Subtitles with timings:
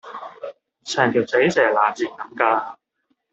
[0.83, 2.75] 成條死蛇爛鱔咁㗎